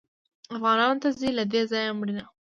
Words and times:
افغانانو 0.55 1.01
ته 1.03 1.09
ځي 1.19 1.29
له 1.37 1.43
دې 1.51 1.61
ځایه 1.71 1.91
مړینه 1.99 2.23